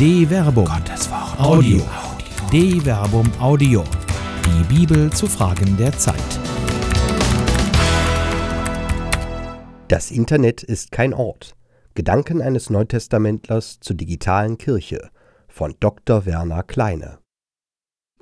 [0.00, 0.64] De Verbum.
[0.64, 1.38] Gottes Wort.
[1.38, 1.82] Audio.
[2.50, 3.84] De Verbum Audio.
[4.46, 6.16] Die Bibel zu Fragen der Zeit.
[9.88, 11.54] Das Internet ist kein Ort.
[11.94, 15.10] Gedanken eines Neutestamentlers zur digitalen Kirche
[15.48, 16.24] von Dr.
[16.24, 17.18] Werner Kleine.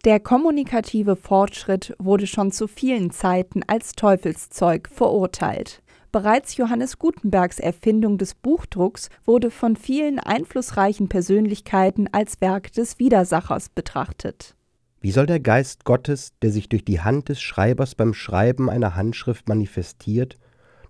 [0.04, 5.80] Der kommunikative Fortschritt wurde schon zu vielen Zeiten als Teufelszeug verurteilt.
[6.10, 13.68] Bereits Johannes Gutenbergs Erfindung des Buchdrucks wurde von vielen einflussreichen Persönlichkeiten als Werk des Widersachers
[13.68, 14.54] betrachtet.
[15.00, 18.96] Wie soll der Geist Gottes, der sich durch die Hand des Schreibers beim Schreiben einer
[18.96, 20.38] Handschrift manifestiert,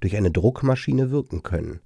[0.01, 1.81] durch eine Druckmaschine wirken können?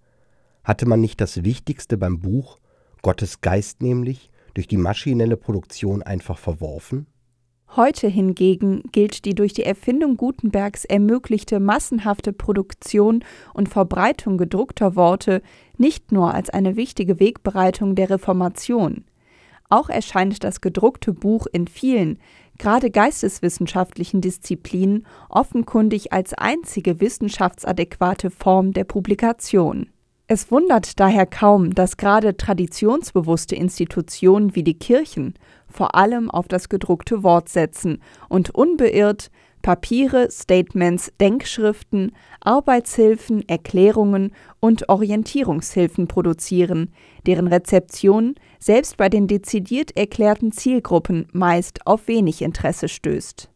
[0.63, 2.59] Hatte man nicht das Wichtigste beim Buch,
[3.01, 7.07] Gottes Geist nämlich, durch die maschinelle Produktion einfach verworfen?
[7.75, 15.41] Heute hingegen gilt die durch die Erfindung Gutenbergs ermöglichte massenhafte Produktion und Verbreitung gedruckter Worte
[15.79, 19.05] nicht nur als eine wichtige Wegbereitung der Reformation.
[19.71, 22.19] Auch erscheint das gedruckte Buch in vielen,
[22.59, 29.87] gerade geisteswissenschaftlichen Disziplinen offenkundig als einzige wissenschaftsadäquate Form der Publikation.
[30.29, 35.35] Es wundert daher kaum, dass gerade traditionsbewusste Institutionen wie die Kirchen
[35.69, 39.31] vor allem auf das gedruckte Wort setzen und unbeirrt
[39.63, 46.93] Papiere, Statements, Denkschriften, Arbeitshilfen, Erklärungen und Orientierungshilfen produzieren,
[47.27, 53.52] deren Rezeption selbst bei den dezidiert erklärten Zielgruppen meist auf wenig Interesse stößt.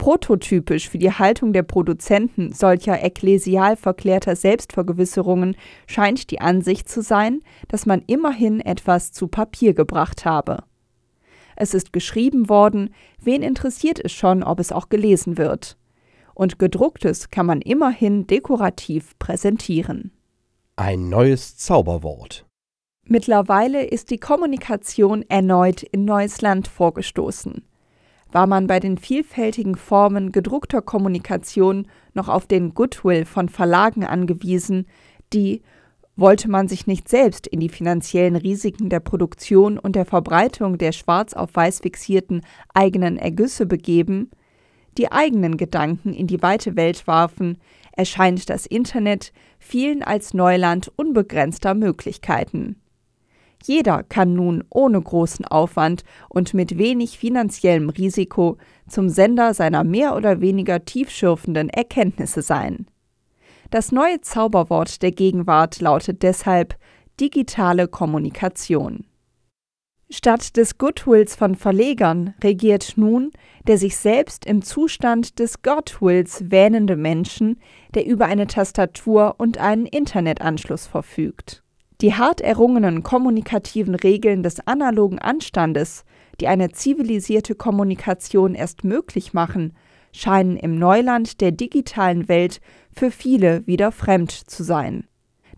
[0.00, 7.42] Prototypisch für die Haltung der Produzenten solcher ekklesial verklärter Selbstvergewisserungen scheint die Ansicht zu sein,
[7.68, 10.64] dass man immerhin etwas zu Papier gebracht habe.
[11.54, 15.76] Es ist geschrieben worden, wen interessiert es schon, ob es auch gelesen wird.
[16.32, 20.12] Und gedrucktes kann man immerhin dekorativ präsentieren.
[20.76, 22.46] Ein neues Zauberwort.
[23.06, 27.66] Mittlerweile ist die Kommunikation erneut in neues Land vorgestoßen
[28.32, 34.86] war man bei den vielfältigen Formen gedruckter Kommunikation noch auf den Goodwill von Verlagen angewiesen,
[35.32, 35.62] die,
[36.16, 40.92] wollte man sich nicht selbst in die finanziellen Risiken der Produktion und der Verbreitung der
[40.92, 42.42] schwarz auf weiß fixierten
[42.74, 44.30] eigenen Ergüsse begeben,
[44.98, 47.58] die eigenen Gedanken in die weite Welt warfen,
[47.92, 52.79] erscheint das Internet vielen als Neuland unbegrenzter Möglichkeiten.
[53.62, 58.56] Jeder kann nun ohne großen Aufwand und mit wenig finanziellem Risiko
[58.88, 62.86] zum Sender seiner mehr oder weniger tiefschürfenden Erkenntnisse sein.
[63.70, 66.76] Das neue Zauberwort der Gegenwart lautet deshalb
[67.20, 69.04] digitale Kommunikation.
[70.12, 73.30] Statt des Goodwills von Verlegern regiert nun
[73.66, 77.60] der sich selbst im Zustand des Godwills wähnende Menschen,
[77.94, 81.62] der über eine Tastatur und einen Internetanschluss verfügt.
[82.00, 86.04] Die hart errungenen kommunikativen Regeln des analogen Anstandes,
[86.40, 89.74] die eine zivilisierte Kommunikation erst möglich machen,
[90.12, 95.04] scheinen im Neuland der digitalen Welt für viele wieder fremd zu sein.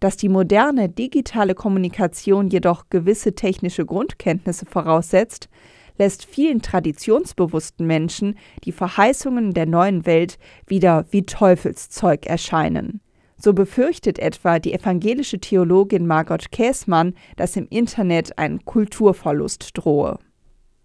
[0.00, 5.48] Dass die moderne digitale Kommunikation jedoch gewisse technische Grundkenntnisse voraussetzt,
[5.96, 13.00] lässt vielen traditionsbewussten Menschen die Verheißungen der neuen Welt wieder wie Teufelszeug erscheinen.
[13.44, 20.20] So befürchtet etwa die evangelische Theologin Margot Käßmann, dass im Internet ein Kulturverlust drohe.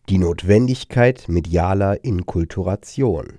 [0.09, 3.33] Die Notwendigkeit medialer Inkulturation.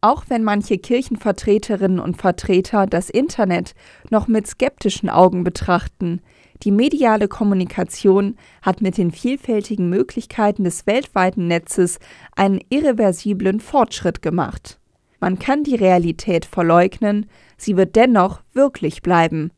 [0.00, 3.74] Auch wenn manche Kirchenvertreterinnen und Vertreter das Internet
[4.08, 6.22] noch mit skeptischen Augen betrachten,
[6.62, 11.98] die mediale Kommunikation hat mit den vielfältigen Möglichkeiten des weltweiten Netzes
[12.34, 14.80] einen irreversiblen Fortschritt gemacht.
[15.20, 19.50] Man kann die Realität verleugnen, sie wird dennoch wirklich bleiben.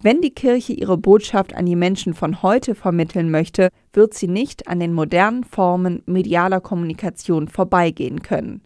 [0.00, 4.68] Wenn die Kirche ihre Botschaft an die Menschen von heute vermitteln möchte, wird sie nicht
[4.68, 8.62] an den modernen Formen medialer Kommunikation vorbeigehen können.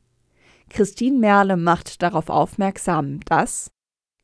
[0.69, 3.71] Christine Merle macht darauf aufmerksam, dass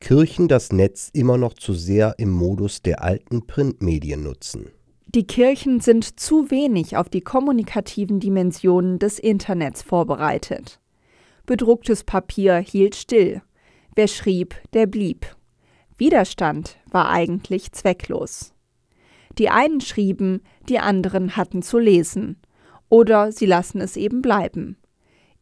[0.01, 4.67] Kirchen das Netz immer noch zu sehr im Modus der alten Printmedien nutzen.
[5.07, 10.81] Die Kirchen sind zu wenig auf die kommunikativen Dimensionen des Internets vorbereitet.
[11.45, 13.41] Bedrucktes Papier hielt still.
[13.95, 15.25] Wer schrieb, der blieb.
[15.97, 18.53] Widerstand war eigentlich zwecklos.
[19.37, 22.37] Die einen schrieben, die anderen hatten zu lesen.
[22.89, 24.77] Oder sie lassen es eben bleiben.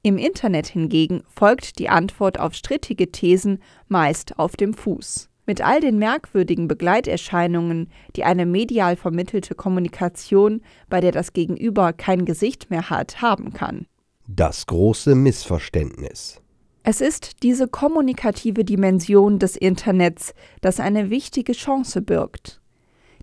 [0.04, 5.30] Im Internet hingegen folgt die Antwort auf strittige Thesen meist auf dem Fuß.
[5.46, 12.26] Mit all den merkwürdigen Begleiterscheinungen, die eine medial vermittelte Kommunikation, bei der das Gegenüber kein
[12.26, 13.88] Gesicht mehr hat, haben kann.
[14.28, 16.43] Das große Missverständnis.
[16.86, 22.62] Es ist diese kommunikative Dimension des Internets, das eine wichtige Chance birgt.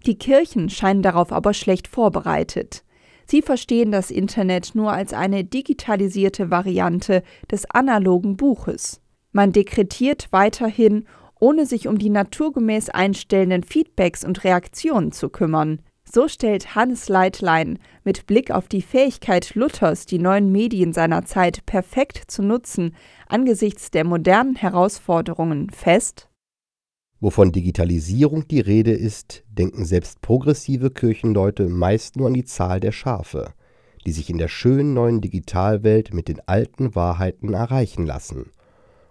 [0.06, 2.84] Die Kirchen scheinen darauf aber schlecht vorbereitet.
[3.26, 9.02] Sie verstehen das Internet nur als eine digitalisierte Variante des analogen Buches.
[9.30, 11.06] Man dekretiert weiterhin,
[11.38, 15.80] ohne sich um die naturgemäß einstellenden Feedbacks und Reaktionen zu kümmern.
[16.12, 21.64] So stellt Hannes Leitlein mit Blick auf die Fähigkeit Luthers, die neuen Medien seiner Zeit
[21.66, 22.96] perfekt zu nutzen,
[23.28, 26.30] angesichts der modernen Herausforderungen fest,
[27.22, 32.92] Wovon Digitalisierung die Rede ist, denken selbst progressive Kirchenleute meist nur an die Zahl der
[32.92, 33.52] Schafe,
[34.06, 38.52] die sich in der schönen neuen Digitalwelt mit den alten Wahrheiten erreichen lassen.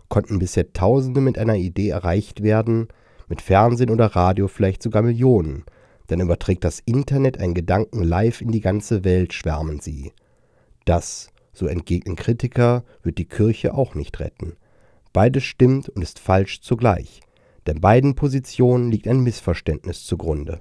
[0.08, 2.88] Konnten bisher Tausende mit einer Idee erreicht werden,
[3.28, 5.66] mit Fernsehen oder Radio vielleicht sogar Millionen,
[6.10, 10.12] dann überträgt das Internet einen Gedanken live in die ganze Welt, schwärmen sie.
[10.86, 14.58] Das, so entgegnen Kritiker, wird die Kirche auch nicht retten.
[15.14, 17.22] Beides stimmt und ist falsch zugleich
[17.70, 20.60] denn beiden Positionen liegt ein Missverständnis zugrunde.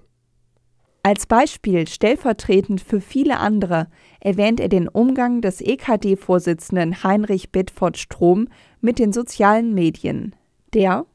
[1.03, 3.89] Als Beispiel stellvertretend für viele andere
[4.21, 8.49] erwähnt er den Umgang des EKD-Vorsitzenden Heinrich Bedford Strom
[8.83, 10.37] mit den sozialen Medien,
[10.75, 11.07] der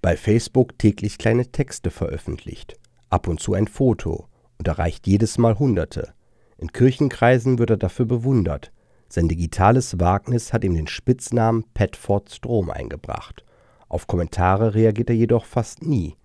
[0.00, 2.76] bei Facebook täglich kleine Texte veröffentlicht,
[3.10, 6.14] ab und zu ein Foto und erreicht jedes Mal Hunderte.
[6.58, 8.72] In Kirchenkreisen wird er dafür bewundert.
[9.08, 13.44] Sein digitales Wagnis hat ihm den Spitznamen Petford Strom eingebracht.
[13.88, 16.16] Auf Kommentare reagiert er jedoch fast nie.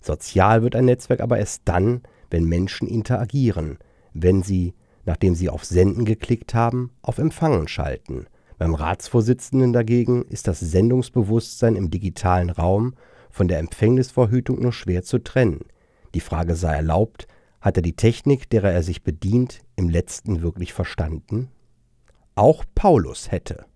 [0.00, 3.78] Sozial wird ein Netzwerk aber erst dann, wenn Menschen interagieren,
[4.12, 4.74] wenn sie,
[5.04, 8.26] nachdem sie auf Senden geklickt haben, auf Empfangen schalten.
[8.58, 12.94] Beim Ratsvorsitzenden dagegen ist das Sendungsbewusstsein im digitalen Raum
[13.30, 15.66] von der Empfängnisverhütung nur schwer zu trennen.
[16.16, 17.26] Die Frage sei erlaubt,
[17.60, 21.50] hat er die Technik, derer er sich bedient, im letzten wirklich verstanden?
[22.34, 23.66] Auch Paulus hätte.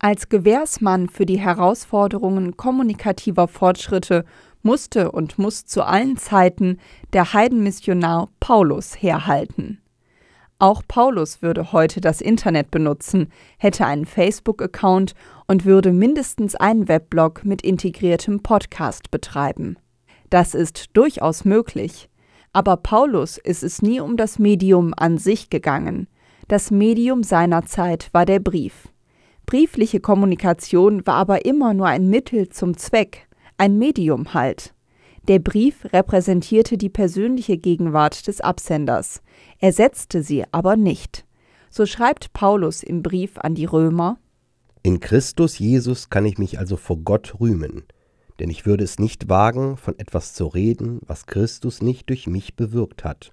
[0.00, 4.24] Als Gewährsmann für die Herausforderungen kommunikativer Fortschritte
[4.64, 6.78] musste und muss zu allen Zeiten
[7.12, 9.80] der Heidenmissionar Paulus herhalten.
[10.58, 15.14] Auch Paulus würde heute das Internet benutzen, hätte einen Facebook-Account
[15.46, 19.76] und würde mindestens einen Weblog mit integriertem Podcast betreiben.
[20.30, 22.08] Das ist durchaus möglich.
[22.52, 26.06] Aber Paulus ist es nie um das Medium an sich gegangen.
[26.48, 28.88] Das Medium seiner Zeit war der Brief.
[29.46, 33.28] Briefliche Kommunikation war aber immer nur ein Mittel zum Zweck,
[33.58, 34.74] ein Medium halt.
[35.28, 39.22] Der Brief repräsentierte die persönliche Gegenwart des Absenders,
[39.58, 41.24] ersetzte sie aber nicht.
[41.70, 44.18] So schreibt Paulus im Brief an die Römer
[44.82, 47.84] In Christus Jesus kann ich mich also vor Gott rühmen,
[48.38, 52.56] denn ich würde es nicht wagen, von etwas zu reden, was Christus nicht durch mich
[52.56, 53.32] bewirkt hat,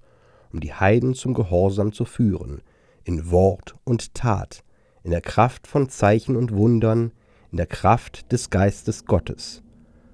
[0.52, 2.62] um die Heiden zum Gehorsam zu führen,
[3.04, 4.62] in Wort und Tat,
[5.02, 7.12] in der Kraft von Zeichen und Wundern,
[7.50, 9.62] in der Kraft des Geistes Gottes.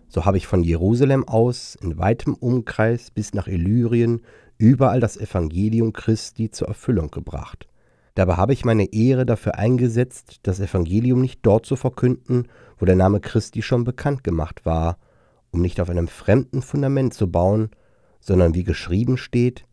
[0.08, 4.23] So habe ich von Jerusalem aus in weitem Umkreis bis nach Illyrien
[4.56, 7.69] überall das Evangelium Christi zur Erfüllung gebracht.
[8.14, 12.96] Dabei habe ich meine Ehre dafür eingesetzt, das Evangelium nicht dort zu verkünden, wo der
[12.96, 14.98] Name Christi schon bekannt gemacht war,
[15.50, 17.70] um nicht auf einem fremden Fundament zu bauen,
[18.20, 19.64] sondern wie geschrieben steht,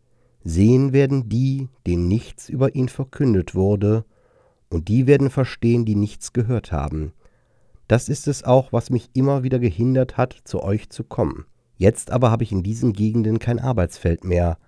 [0.44, 4.04] sehen werden die, denen nichts über ihn verkündet wurde,
[4.68, 7.12] und die werden verstehen, die nichts gehört haben.
[7.88, 11.46] Das ist es auch, was mich immer wieder gehindert hat, zu euch zu kommen.
[11.76, 14.58] Jetzt aber habe ich in diesen Gegenden kein Arbeitsfeld mehr,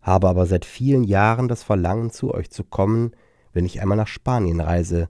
[0.00, 3.12] habe aber seit vielen Jahren das Verlangen, zu euch zu kommen,
[3.52, 5.08] wenn ich einmal nach Spanien reise,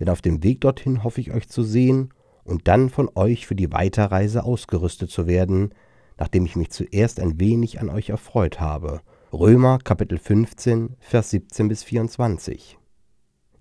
[0.00, 2.14] denn auf dem Weg dorthin hoffe ich euch zu sehen
[2.44, 5.74] und dann von euch für die Weiterreise ausgerüstet zu werden,
[6.18, 9.00] nachdem ich mich zuerst ein wenig an euch erfreut habe.
[9.32, 12.78] Römer Kapitel 15, Vers 17 bis 24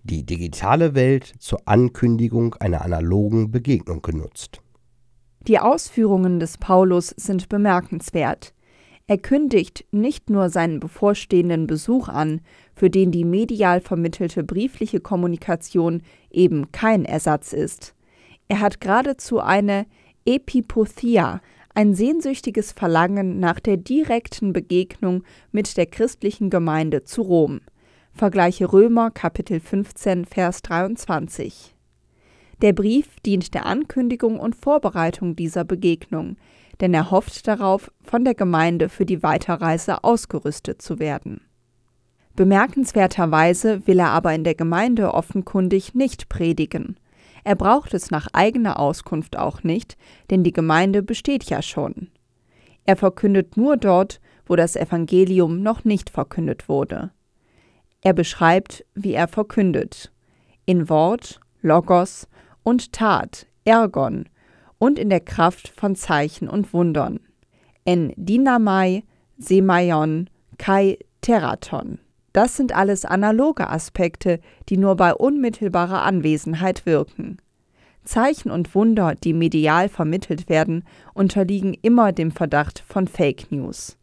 [0.08, 4.62] die digitale Welt zur Ankündigung einer analogen Begegnung genutzt.
[5.42, 8.54] Die Ausführungen des Paulus sind bemerkenswert.
[9.06, 12.42] Er kündigt nicht nur seinen bevorstehenden Besuch an,
[12.78, 17.96] für den die medial vermittelte briefliche Kommunikation eben kein Ersatz ist.
[18.48, 19.88] Er hat geradezu eine
[20.26, 21.42] Epipothia,
[21.74, 27.62] ein sehnsüchtiges Verlangen nach der direkten Begegnung mit der christlichen Gemeinde zu Rom.
[28.14, 31.74] Vergleiche Römer Kapitel 15 Vers 23.
[32.62, 36.38] Der Brief dient der Ankündigung und Vorbereitung dieser Begegnung,
[36.80, 41.42] denn er hofft darauf, von der Gemeinde für die Weiterreise ausgerüstet zu werden.
[42.38, 46.96] Bemerkenswerterweise will er aber in der Gemeinde offenkundig nicht predigen.
[47.44, 49.98] Er braucht es nach eigener Auskunft auch nicht,
[50.30, 52.12] denn die Gemeinde besteht ja schon.
[52.86, 57.10] Er verkündet nur dort, wo das Evangelium noch nicht verkündet wurde.
[58.02, 60.12] Er beschreibt, wie er verkündet.
[60.68, 62.28] In Wort, Logos
[62.62, 64.30] und Tat, Ergon
[64.78, 67.20] und in der Kraft von Zeichen und Wundern.
[67.84, 69.04] En Dynamai,
[69.40, 70.30] Semaion,
[70.60, 71.98] Kai, Teraton.
[72.38, 74.40] Das sind alles analoge Aspekte,
[74.70, 77.38] die nur bei unmittelbarer Anwesenheit wirken.
[78.04, 80.84] Zeichen und Wunder, die medial vermittelt werden,
[81.16, 83.98] unterliegen immer dem Verdacht von Fake News.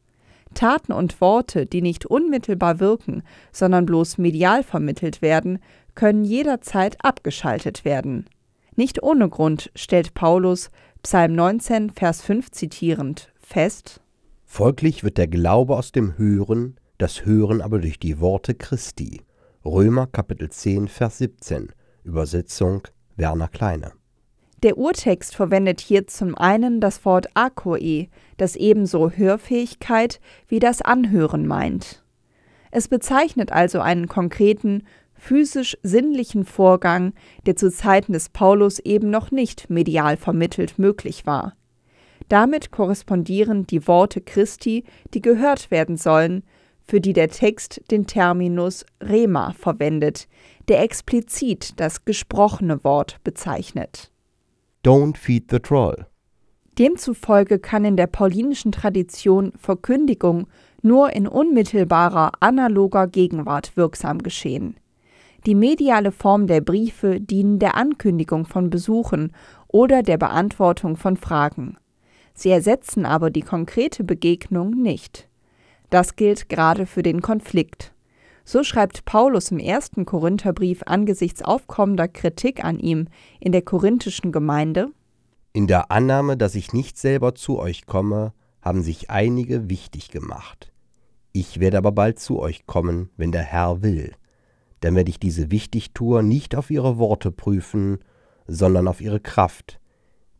[0.53, 3.23] Taten und Worte, die nicht unmittelbar wirken,
[3.53, 5.61] sondern bloß medial vermittelt werden,
[5.95, 8.27] können jederzeit abgeschaltet werden.
[8.75, 10.73] Nicht ohne Grund stellt Paulus
[11.05, 14.01] Psalm 19, Vers 5 zitierend fest:
[14.45, 19.23] Folglich wird der Glaube aus dem Hören, das Hören aber durch die Worte Christi.
[19.65, 21.73] Römer Kapitel 10, Vers 17.
[22.05, 22.83] Übersetzung
[23.17, 23.93] Werner Kleine.
[24.63, 31.47] Der Urtext verwendet hier zum einen das Wort akoe, das ebenso Hörfähigkeit wie das Anhören
[31.47, 32.05] meint.
[32.71, 34.85] Es bezeichnet also einen konkreten,
[35.15, 37.13] physisch-sinnlichen Vorgang,
[37.47, 41.57] der zu Zeiten des Paulus eben noch nicht medial vermittelt möglich war.
[42.29, 46.43] Damit korrespondieren die Worte Christi, die gehört werden sollen,
[46.87, 50.29] für die der Text den Terminus Rema verwendet,
[50.69, 54.11] der explizit das gesprochene Wort bezeichnet.
[54.85, 56.07] Don't feed the troll.
[56.79, 60.49] Demzufolge kann in der paulinischen Tradition Verkündigung
[60.83, 64.77] nur in unmittelbarer analoger Gegenwart wirksam geschehen.
[65.47, 69.33] Die mediale Form der Briefe dienen der Ankündigung von Besuchen
[69.69, 71.77] oder der Beantwortung von Fragen.
[72.33, 75.29] Sie ersetzen aber die konkrete Begegnung nicht.
[75.95, 77.95] Das gilt gerade für den Konflikt.
[78.45, 83.07] So schreibt Paulus im ersten Korintherbrief angesichts aufkommender Kritik an ihm
[83.39, 84.89] in der korinthischen Gemeinde
[85.53, 90.73] In der Annahme, dass ich nicht selber zu euch komme, haben sich einige wichtig gemacht.
[91.31, 94.17] Ich werde aber bald zu euch kommen, wenn der Herr will.
[94.81, 98.01] Dann werde ich diese Wichtigtuer nicht auf ihre Worte prüfen,
[98.49, 99.79] sondern auf ihre Kraft.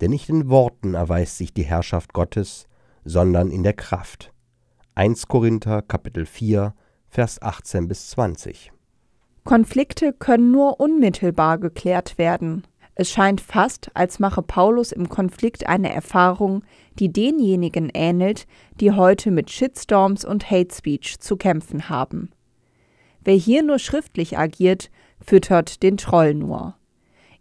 [0.01, 2.67] Denn nicht in Worten erweist sich die Herrschaft Gottes,
[3.05, 4.34] sondern in der Kraft.
[4.97, 6.73] 1 Korinther Kapitel 4
[7.09, 8.71] Vers 18 bis 20.
[9.43, 12.65] Konflikte können nur unmittelbar geklärt werden.
[12.95, 16.63] Es scheint fast, als mache Paulus im Konflikt eine Erfahrung,
[17.01, 18.47] die denjenigen ähnelt,
[18.79, 22.31] die heute mit Shitstorms und Hate Speech zu kämpfen haben.
[23.25, 26.77] Wer hier nur schriftlich agiert, füttert den Troll nur.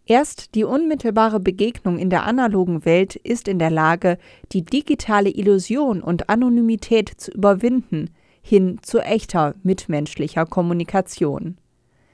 [0.06, 4.18] Erst die unmittelbare Begegnung in der analogen Welt ist in der Lage,
[4.52, 8.10] die digitale Illusion und Anonymität zu überwinden,
[8.42, 11.56] hin zu echter mitmenschlicher Kommunikation.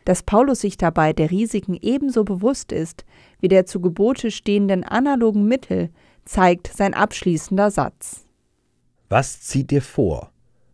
[0.04, 3.04] Dass Paulus sich dabei der Risiken ebenso bewusst ist
[3.40, 5.90] wie der zu Gebote stehenden analogen Mittel,
[6.24, 8.24] zeigt sein abschließender Satz.
[9.08, 10.30] Was zieht ihr vor?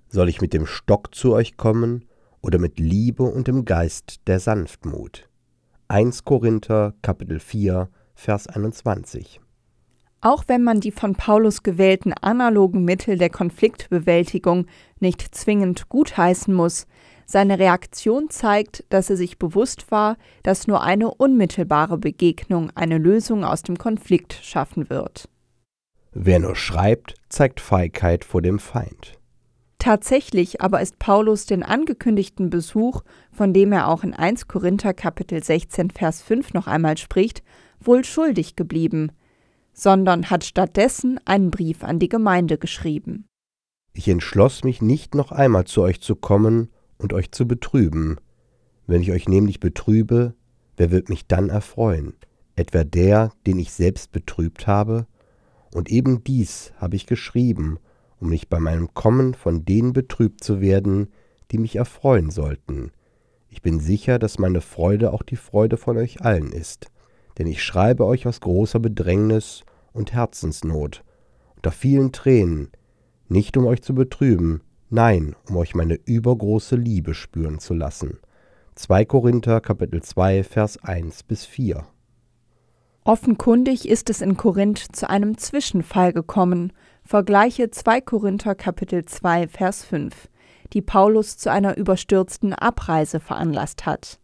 [0.09, 2.05] Soll ich mit dem Stock zu euch kommen
[2.43, 5.26] oder mit Liebe und dem Geist der Sanftmut?
[5.89, 9.41] 1 Korinther Kapitel 4 Vers 21
[10.21, 14.67] auch wenn man die von Paulus gewählten analogen Mittel der Konfliktbewältigung
[14.99, 16.89] nicht zwingend gutheißen muss,
[17.27, 23.45] seine Reaktion zeigt, dass er sich bewusst war, dass nur eine unmittelbare Begegnung eine Lösung
[23.45, 25.29] aus dem Konflikt schaffen wird.
[26.13, 29.21] Wer nur schreibt, zeigt Feigheit vor dem Feind.
[29.79, 35.43] Tatsächlich aber ist Paulus den angekündigten Besuch, von dem er auch in 1 Korinther Kapitel
[35.43, 37.43] 16 Vers 5 noch einmal spricht,
[37.81, 39.13] wohl schuldig geblieben–
[39.77, 43.27] sondern hat stattdessen einen Brief an die Gemeinde geschrieben.
[43.93, 48.17] Ich entschloss mich nicht noch einmal zu euch zu kommen und euch zu betrüben.
[48.87, 50.35] Wenn ich euch nämlich betrübe,
[50.77, 52.15] wer wird mich dann erfreuen?
[52.57, 55.07] Etwa der, den ich selbst betrübt habe?
[55.75, 57.79] Und eben dies habe ich geschrieben,
[58.21, 61.09] um nicht bei meinem Kommen von denen betrübt zu werden,
[61.51, 62.91] die mich erfreuen sollten.
[63.49, 66.91] Ich bin sicher, dass meine Freude auch die Freude von euch allen ist
[67.39, 71.05] denn ich schreibe euch aus großer Bedrängnis und Herzensnot,
[71.55, 72.71] unter vielen Tränen,
[73.29, 78.19] nicht um euch zu betrüben, nein, um euch meine übergroße Liebe spüren zu lassen.
[78.77, 81.87] 2 Korinther Kapitel 2 Vers 1 bis 4
[83.05, 86.73] Offenkundig ist es in Korinth zu einem Zwischenfall gekommen,
[87.07, 90.29] vergleiche 2 Korinther Kapitel 2 Vers 5,
[90.73, 94.19] die Paulus zu einer überstürzten Abreise veranlasst hat.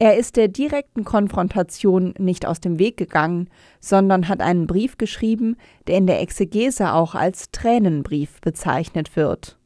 [0.00, 3.48] Er ist der direkten Konfrontation nicht aus dem Weg gegangen,
[3.78, 9.56] sondern hat einen Brief geschrieben, der in der Exegese auch als Tränenbrief bezeichnet wird.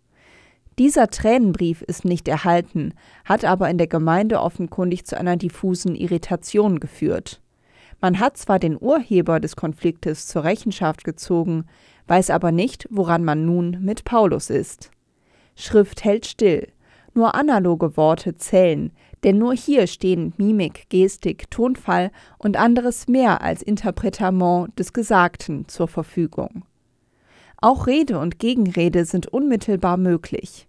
[0.79, 2.93] Dieser Tränenbrief ist nicht erhalten,
[3.25, 7.41] hat aber in der Gemeinde offenkundig zu einer diffusen Irritation geführt.
[8.01, 11.65] Man hat zwar den Urheber des Konfliktes zur Rechenschaft gezogen,
[12.09, 14.91] weiß aber nicht, woran man nun mit Paulus ist.
[15.55, 16.69] Schrift hält still,
[17.15, 18.93] nur analoge Worte zählen,
[19.25, 25.89] denn nur hier stehen Mimik, Gestik, Tonfall und anderes mehr als Interpretement des Gesagten zur
[25.89, 26.65] Verfügung.
[27.61, 30.69] Auch Rede und Gegenrede sind unmittelbar möglich.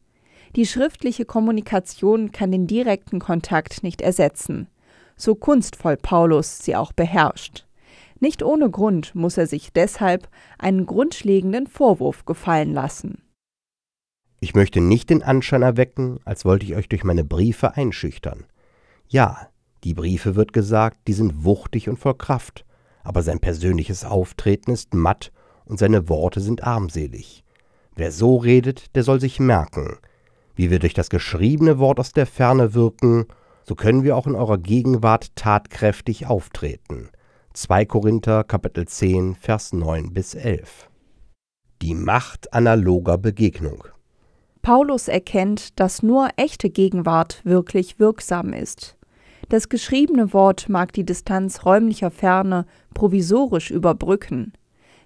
[0.56, 4.68] Die schriftliche Kommunikation kann den direkten Kontakt nicht ersetzen,
[5.16, 7.66] so kunstvoll Paulus sie auch beherrscht.
[8.20, 13.24] Nicht ohne Grund muss er sich deshalb einen grundlegenden Vorwurf gefallen lassen.
[14.42, 18.46] Ich möchte nicht den Anschein erwecken, als wollte ich euch durch meine Briefe einschüchtern.
[19.08, 19.50] Ja,
[19.84, 22.66] die Briefe wird gesagt, die sind wuchtig und voll Kraft,
[23.04, 25.32] aber sein persönliches Auftreten ist matt
[25.66, 27.44] und seine Worte sind armselig.
[27.96, 29.98] Wer so redet, der soll sich merken,
[30.56, 33.26] wie wir durch das geschriebene Wort aus der Ferne wirken,
[33.64, 37.10] so können wir auch in eurer Gegenwart tatkräftig auftreten.
[37.62, 40.90] 2 Korinther Kapitel 10 Vers 9 bis 11.
[41.82, 43.84] Die Macht analoger Begegnung.
[44.62, 48.96] Paulus erkennt, dass nur echte Gegenwart wirklich wirksam ist.
[49.50, 54.54] Das geschriebene Wort mag die Distanz räumlicher Ferne provisorisch überbrücken.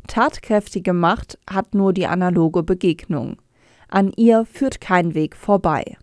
[0.06, 3.42] Tatkräftige Macht hat nur die analoge Begegnung.
[3.88, 5.98] An ihr führt kein Weg vorbei.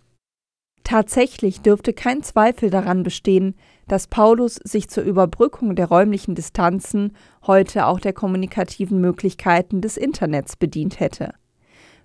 [0.83, 3.54] Tatsächlich dürfte kein Zweifel daran bestehen,
[3.90, 10.54] dass Paulus sich zur Überbrückung der räumlichen Distanzen heute auch der kommunikativen Möglichkeiten des Internets
[10.54, 11.35] bedient hätte.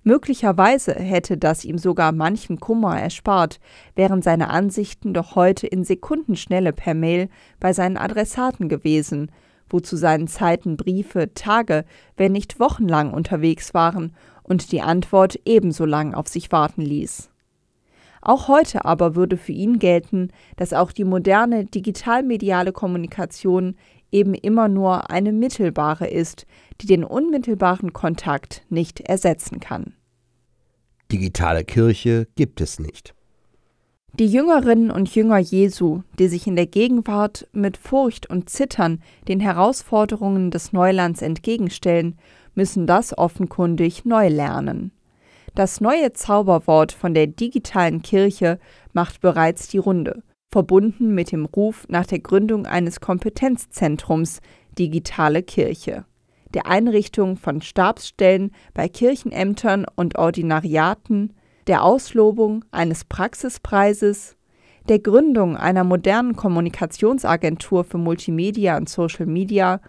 [0.01, 3.60] Möglicherweise hätte das ihm sogar manchen Kummer erspart,
[3.94, 9.32] wären seine Ansichten doch heute in Sekundenschnelle per Mail bei seinen Adressaten gewesen,
[9.70, 11.86] wo zu seinen Zeiten Briefe Tage,
[12.18, 17.30] wenn nicht wochenlang unterwegs waren und die Antwort ebenso lang auf sich warten ließ.
[18.25, 23.75] Auch heute aber würde für ihn gelten, dass auch die moderne digitalmediale Kommunikation
[24.12, 26.48] eben immer nur eine mittelbare ist,
[26.82, 29.94] die den unmittelbaren Kontakt nicht ersetzen kann.
[31.12, 33.13] Digitale Kirche gibt es nicht.
[34.13, 39.39] Die Jüngerinnen und Jünger Jesu, die sich in der Gegenwart mit Furcht und Zittern den
[39.39, 42.17] Herausforderungen des Neulands entgegenstellen,
[42.55, 44.94] müssen das offenkundig neu lernen.
[45.56, 48.60] Das neue Zauberwort von der digitalen Kirche
[48.94, 54.42] macht bereits die Runde, verbunden mit dem Ruf nach der Gründung eines Kompetenzzentrums
[54.77, 56.06] Digitale Kirche
[56.56, 61.34] der Einrichtung von Stabsstellen bei Kirchenämtern und Ordinariaten,
[61.68, 64.38] der Auslobung eines Praxispreises,
[64.88, 69.82] der Gründung einer modernen Kommunikationsagentur für Multimedia und Social Media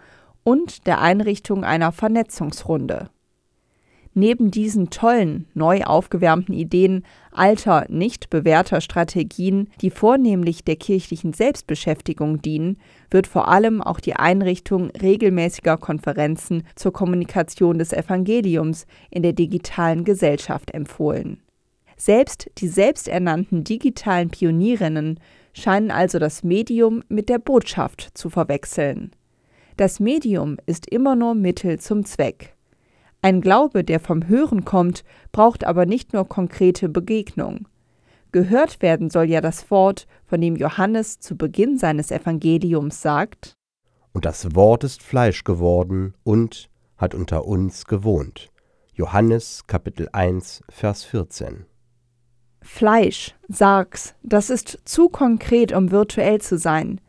[0.43, 3.09] und der Einrichtung einer Vernetzungsrunde.
[4.19, 12.41] Neben diesen tollen, neu aufgewärmten Ideen alter, nicht bewährter Strategien, die vornehmlich der kirchlichen Selbstbeschäftigung
[12.41, 12.79] dienen,
[13.11, 20.03] wird vor allem auch die Einrichtung regelmäßiger Konferenzen zur Kommunikation des Evangeliums in der digitalen
[20.03, 21.43] Gesellschaft empfohlen.
[21.95, 25.19] Selbst die selbsternannten digitalen Pionierinnen
[25.53, 29.11] scheinen also das Medium mit der Botschaft zu verwechseln.
[29.75, 32.56] Das Medium ist immer nur Mittel zum Zweck.
[33.21, 37.67] Ein Glaube, der vom Hören kommt, braucht aber nicht nur konkrete Begegnung.
[38.31, 43.53] Gehört werden soll ja das Wort, von dem Johannes zu Beginn seines Evangeliums sagt
[44.13, 48.51] Und das Wort ist Fleisch geworden und hat unter uns gewohnt.
[48.93, 51.65] Johannes Kapitel 1 Vers 14
[52.61, 56.99] Fleisch, Sargs, das ist zu konkret, um virtuell zu sein.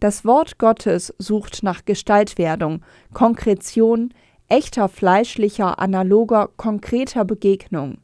[0.00, 4.12] Das Wort Gottes sucht nach Gestaltwerdung, Konkretion,
[4.48, 7.98] echter fleischlicher, analoger, konkreter Begegnung.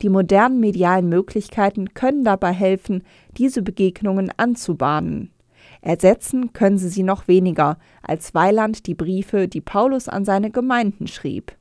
[0.00, 3.04] Die modernen medialen Möglichkeiten können dabei helfen,
[3.36, 5.32] diese Begegnungen anzubahnen.
[5.80, 11.06] Ersetzen können sie sie noch weniger, als Weiland die Briefe, die Paulus an seine Gemeinden
[11.06, 11.52] schrieb.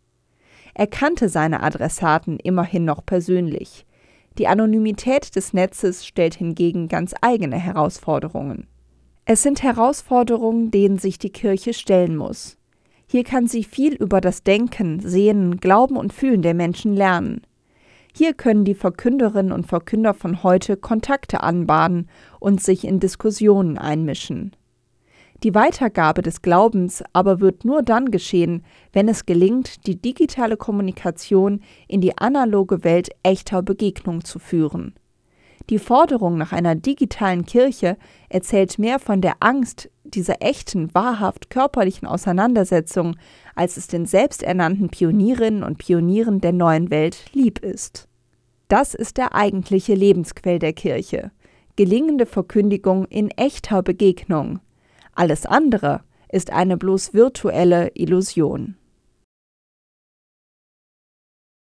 [0.73, 3.85] Er kannte seine Adressaten immerhin noch persönlich.
[4.37, 8.67] Die Anonymität des Netzes stellt hingegen ganz eigene Herausforderungen.
[9.25, 12.57] Es sind Herausforderungen, denen sich die Kirche stellen muss.
[13.11, 17.41] Hier kann sie viel über das Denken, Sehen, Glauben und Fühlen der Menschen lernen.
[18.15, 22.07] Hier können die Verkünderinnen und Verkünder von heute Kontakte anbahnen
[22.39, 24.55] und sich in Diskussionen einmischen.
[25.43, 31.59] Die Weitergabe des Glaubens aber wird nur dann geschehen, wenn es gelingt, die digitale Kommunikation
[31.89, 34.93] in die analoge Welt echter Begegnung zu führen.
[35.69, 37.97] Die Forderung nach einer digitalen Kirche
[38.29, 43.15] erzählt mehr von der Angst dieser echten, wahrhaft körperlichen Auseinandersetzung,
[43.55, 48.07] als es den selbsternannten Pionierinnen und Pionieren der neuen Welt lieb ist.
[48.67, 51.31] Das ist der eigentliche Lebensquell der Kirche.
[51.75, 54.59] Gelingende Verkündigung in echter Begegnung.
[55.13, 58.77] Alles andere ist eine bloß virtuelle Illusion.